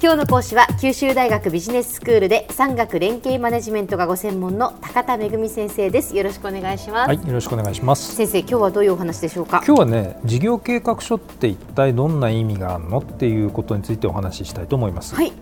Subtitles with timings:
[0.00, 6.16] 今日の講師は九州大学ビジネススクールで産学連携マネジメントがご専門の高田恵先生です。
[6.16, 7.08] よろしくお願いします。
[7.08, 8.14] はいよろしくお願いします。
[8.14, 9.60] 先生今日はどういうお話でしょうか？
[9.66, 15.16] 今日はね事業計画書って一体どんな意味があるのっていうことについてお話ししたいと思います。
[15.16, 15.32] はい。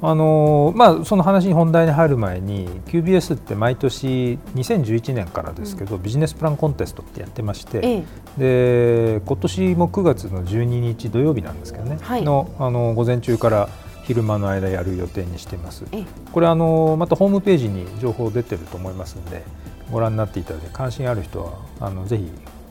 [0.00, 8.04] あのまあその話に本題に入る前に QBS って毎年2011年からですけど、うん、ビジネスプランコンテストってやってまして、え
[8.38, 13.68] え、で今年も9月の12日土曜日なんですけどね、はい、のあの午前中から
[14.06, 15.84] 昼間の間やる予定にしています。
[16.32, 19.42] これあのまたホームページに情報出てると思いますので
[19.90, 22.30] ご覧になっていただいて関心ある人はあのぜひ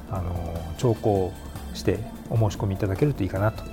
[0.10, 0.34] あの
[0.78, 1.34] 聴講
[1.74, 3.64] してお申し込みいただけるといいかなと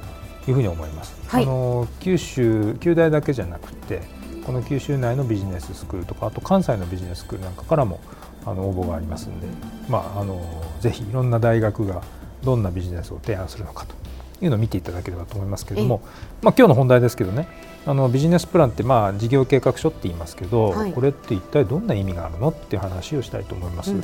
[0.48, 1.14] いうふうに思います。
[1.28, 4.02] はい、あの九州九大だけじゃなくて
[4.44, 8.00] この九州内のビジネススクールとかあと関西のビジネススクールなんかからも
[8.44, 9.46] あの応募がありますので、
[9.88, 10.40] まあ、あの
[10.80, 12.02] ぜひいろんな大学が
[12.42, 13.94] どんなビジネスを提案するのかと
[14.42, 16.02] いうのを見ていただければと思いますけれども、
[16.42, 17.48] まあ、今日の本題ですけどね。
[17.84, 23.90] あのビジネスプランってまあ事業計画書って言いますけど、はい、これって一体どんな意味があるのっていう話をしたいと思います。
[23.90, 24.00] うん、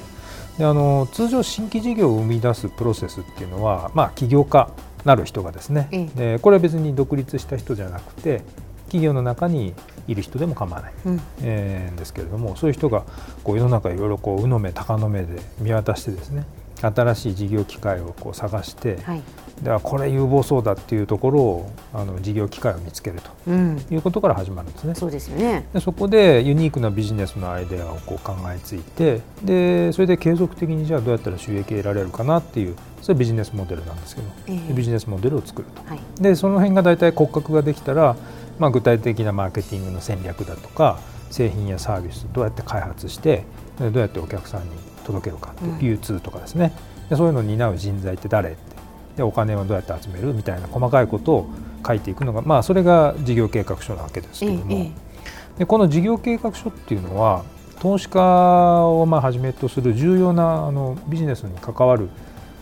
[0.58, 4.68] であの通常新規事業を生み出すプロセスっていうのは、まあ、起業家
[5.04, 8.42] なる人がですね、でこれは別に独立した人じゃなくて
[8.86, 9.74] 企業の中に
[10.08, 13.04] いる人でも構わない、うん、えー、ですけれどもそういう人が
[13.44, 16.46] こう世の中いろいろこううの目高の目で見渡してですね
[16.80, 19.22] 新しい事業機会をこう探して、はい、
[19.62, 23.50] ではこれ有望そうだっていうところをあの事業機会を見つけると
[23.92, 24.90] いうことから始まるんですね。
[24.90, 25.66] うん、そうですよね。
[25.72, 38.16] でそこでユニークなビジネスのアイデアをこう考えついてでそれで継続的にじゃあどうやったら収益得られるかなっていうそれビジネスモデルなんですけど、えー、ビジネスモデルを作ると、はい、でその辺が大体骨格ができたら、
[38.58, 40.98] まあ、具体的なマーケティングの戦略だとか
[41.30, 43.44] 製品やサービスどうやって開発して
[43.78, 44.70] どうやってお客さんに
[45.04, 46.72] 届けるかって流通とかですね、
[47.08, 48.76] でそういうのを担う人材って誰って
[49.18, 51.50] でお金はどうやって集めるみたいな細かいことを
[51.84, 54.92] 書いていくのが、まあ、それが事業計画書なわけですけれども、ええ、
[55.58, 57.44] でこの事業計画書っていうのは
[57.80, 62.08] 投資家をまあはじめとする重要なあのビジネスに関わる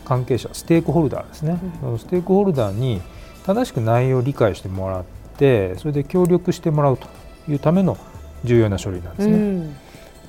[0.06, 3.02] 関係者ステークホルダーですね、うん、ステークホルダーに
[3.44, 5.04] 正しく内容を理解してもらっ
[5.36, 7.06] てそれで協力してもらうと
[7.48, 7.98] いうための
[8.44, 9.34] 重要な書類なんですね。
[9.34, 9.76] うん。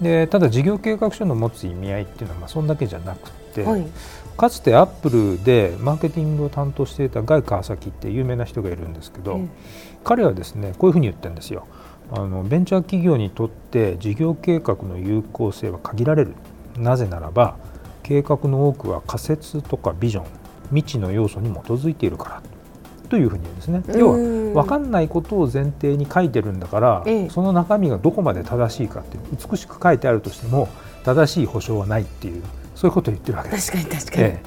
[0.02, 3.86] でただ事業計画書の持つ意味合いっていうのはまあそんだけじゃなくて、はい、
[4.38, 9.50] かつてアップルでマーケティングを担当していたガイ・川崎って有名な人がいるんですけど、うん、
[10.04, 11.66] 彼はですねこういうふうに言ってるんですよ。
[12.12, 16.34] あのベンチャー企業にとって事業計画の有効性は限られる。
[16.78, 17.56] なぜならば
[18.04, 20.26] 計画の多くは仮説とかビジョン
[20.70, 22.42] 未知の要素に基づいているから。
[23.10, 23.84] というふうに言うんですね。
[23.98, 29.18] 要は分かんないことを前提に書いてるんだから、その中身がどこまで正しいかって
[29.50, 30.68] 美しく書いてあるとしても
[31.04, 32.44] 正しい保証はないっていう
[32.78, 33.72] そういうことを言ってるわけです。
[33.72, 34.42] 確かに確かに、え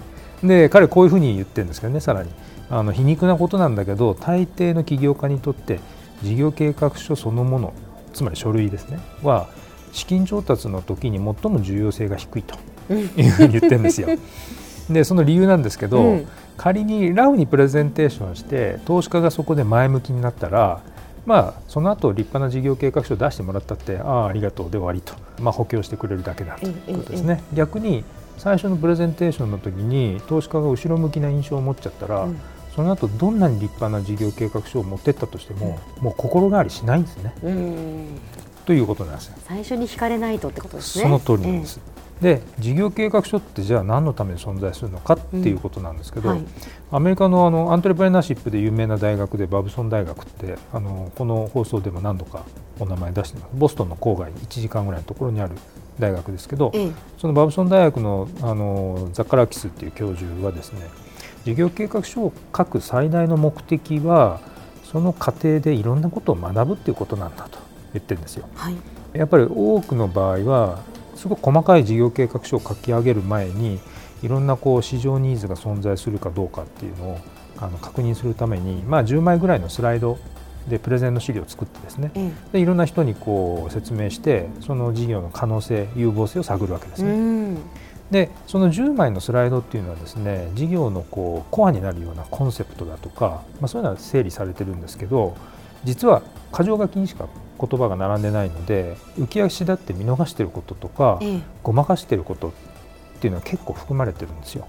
[0.45, 2.31] え、で彼こういうふうに言ってるんですけどねさらに。
[2.73, 5.81] あの皮肉なことなんだけど大抵の起業家にとって
[6.23, 7.75] 事業計画書そのもの
[8.13, 9.49] つまり書類ですねは
[9.91, 12.55] 資金調達の時に最も重要性が低いと
[12.93, 14.07] いうふうに言ってるんですよ。
[14.89, 20.81] でその理由なんですけど、うん、仮にラフにプレゼンテーションして投資家がそこで前向きになったら
[21.27, 27.43] まあ、その後立派な事業計画書を出してもらったってああありがとうで終わりと、まあ、補強してくれるだけだということですね。
[27.53, 28.05] 逆に
[28.41, 32.41] 最初のプレゼンテーションの時に投資家が後ろ向きな印象を持っちゃったら、うん、
[32.75, 37.35] その後どんなに立派な事業計画書を持ってったとしても、うん、もう心変わりしないんですね。
[38.65, 39.35] ということなんですよ。
[39.47, 41.05] 最初に引かれないとってことですね。
[41.05, 41.81] その通りなんです。
[41.85, 46.47] えーで事業計画書ってじゃあ何のために存在するのかっていうことなんですけど、うんはい、
[46.93, 52.45] アメリカのあのアントレプレナーシップで有名な大学でバブソン大学ってあのこの放送でも何度か
[52.79, 55.55] お名前出してますボストンの郊外1時間ぐらいのところにある
[56.01, 60.81] 大学ですけど、うん、そのバブソン大学のあのザッカラキスっていう教授はですね
[61.45, 64.41] 事業計画書を書く最大の目的は
[64.85, 67.59] その過程でいろんなことを学ぶっていうことなんだと
[67.93, 68.49] 言ってるんですよ。
[68.55, 68.77] はい、
[69.13, 70.81] やっぱり多くの場合は
[71.15, 73.79] すごく細かい事業計画書を書き上げる前に
[74.23, 77.19] いろんなこう市場ニーズが存在するかどうかっていうのを
[77.59, 80.19] あの確認するために、まあ、10枚ぐらいのスライド
[80.69, 87.13] でプレゼンの資料を作ってですね、うん、でいろんな人にこう説明してその事業の可能性有望性を探るわけですね。
[87.13, 87.59] うん。
[88.11, 95.37] でその10枚のスライドっていうのはですね事業のこうコアになるようなコンセプトだとか、まあ、そういうのは整理されてるんですけど
[95.85, 96.23] 実は
[96.53, 97.29] 箇条書きにしか
[97.61, 102.53] 言葉が並んでないので浮き足立って見逃していることとか、ええ、ごまかしていることっ
[103.21, 104.67] ていうのは結構含まれてるんですよ。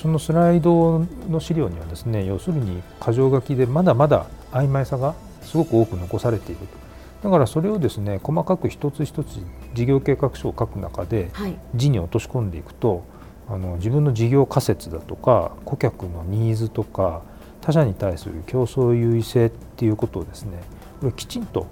[0.00, 4.26] そのスライドの資料にはですね要するに箇条書きでまだまだ
[4.56, 6.60] 曖昧さがすごく多く残されている
[7.22, 9.38] だからそれをですね細かく一つ一つ
[9.74, 11.30] 事業計画書を書く中で
[11.74, 13.04] 字に落とし込んでいくと、
[13.48, 17.22] はい、あの自分の事業仮説だとか顧客のニーズとか
[17.60, 20.62] 他者に対する競争優位性っていうことをですね
[21.00, 21.66] これきちんと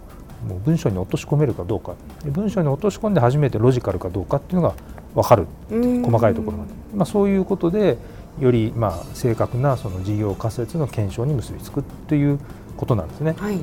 [0.48, 1.94] もう文章に落とし込めるかどうか。
[2.24, 4.74] 文章に落とし込んで初めてロジカルかどうかっていうのが
[5.14, 7.96] 分かる細かいところまで、まあ、そういうことで
[8.40, 12.38] よりまあ正確なその事業仮説の検証に結びつくという
[12.76, 13.34] ことなんですね。
[13.38, 13.58] はい、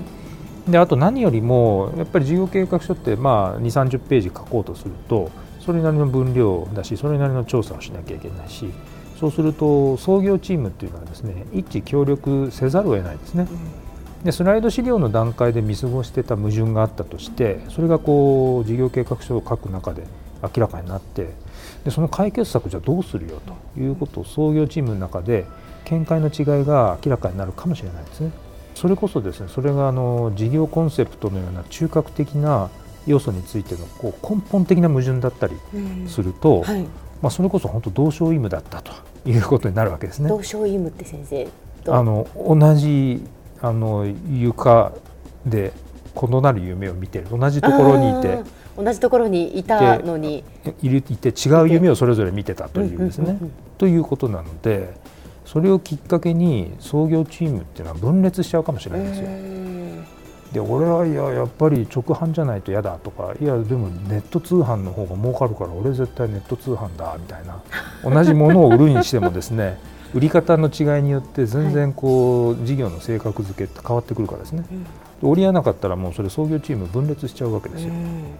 [0.67, 5.29] であと何よりもやっぱり事業計画書ってまあ2 3 0ページ書こうとすると
[5.59, 8.71] それなりの分量だしそれなりの調査をしなきゃいけないし
[9.19, 13.47] そうすると創業チームっていうのはですね一致協力せざるを得ないですね。
[14.23, 20.03] でスライド資料の段階で見過ごしてた矛盾があったとしてそれがこう事業計画書を書く中で
[20.43, 21.29] 明らかになって
[21.83, 23.41] でその解決策じゃどうするよ
[23.75, 25.45] ということを創業チームの中で
[25.85, 28.31] 見解の違いが明らかになるかもしれないですね。
[28.75, 32.69] それこそですねそれがあの事業コンセプトのような中核的な
[33.05, 35.55] 要素についてのこう根本的な矛盾だったり
[36.07, 36.81] すると、うんはい、
[37.21, 38.91] まあ、それこそ本当同床異夢だったと
[39.25, 40.29] いうことになるわけですね。
[40.29, 41.47] 同床異夢って先生
[41.87, 43.23] あの同じ
[43.61, 44.93] あの床
[45.45, 45.73] で
[46.15, 47.27] 異なる夢を見てる。
[47.31, 48.39] 同じところにいて。
[48.77, 50.43] 同じところにいたのに。
[50.81, 53.37] いるいて違う夢をそれぞれ見てたというですね。
[53.77, 54.93] ということなので
[55.45, 59.27] それをきっかけに創業チームっていうのは分裂しちゃうかもしれないんですよ。
[60.53, 63.33] で俺はいややっぱり直販じゃないと嫌だとか。
[63.41, 67.61] いやでもネット通販の方が儲かるから俺絶対ネット通販だみたいな。
[68.03, 69.77] 同じものを売るにしてもですね
[70.13, 74.85] 売り方の違いによって全然こう、事業の性格付けって変わってくるからですね、うん、
[75.21, 78.33] 折り合わなかったらもうそれ創業チーム分裂しちゃうわけですよ、うん、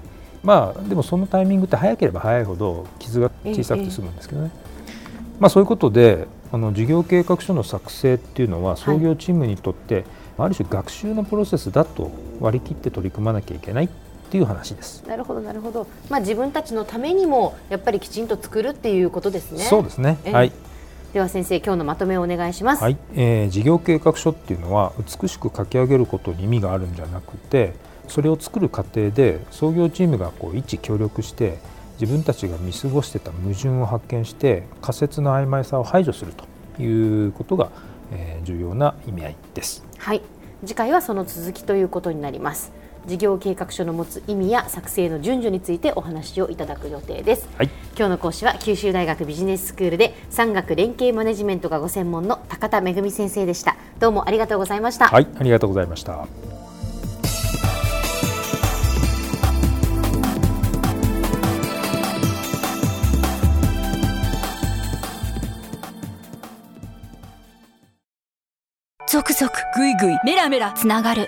[0.44, 4.52] まあでもそのタイミングって早ければ早いほど傷が小さくて済むんですけどね、
[5.40, 10.04] まあそういうことであの事業計画書の作成っていうのは創業チームにとって、
[10.38, 12.12] ある種学習のプロセスだと
[12.42, 13.90] 割り切って取り組まなきゃいけないっ
[14.30, 15.04] ていう話です。
[15.08, 19.64] なるほどなるほど、まあ、自分たちのためにもやっぱりきちんと作るっていうことですね。
[19.64, 20.52] そうですね、はい
[21.14, 27.74] では先生今日のまとめをお願いします、はいえー、事業計画書っていうのは美しく書き上げることに意味があるんじゃなくて
[28.08, 31.58] それを作る過程で創業チームがこう一致協力して
[32.00, 36.32] 自分たちが見過ごしてた矛盾を発見して仮説の曖昧さを排除する
[36.78, 37.72] ということが、
[38.14, 39.84] えー、重要な意味合いです。
[39.98, 40.22] はい
[40.64, 42.72] 次回はその続きということになります。
[43.08, 53.76] 事業計画書の持つ意味や作成の順序についてお話をいただく予定です、はい、今日の講師は九州大学ビジネススクールで産学連携マネジメントがご専門の高田恵先生でした。
[54.00, 55.08] どうもありがとうございました。
[55.08, 56.28] はいありがとうございました。
[69.08, 71.28] 続々ぐいぐいメラメラつながる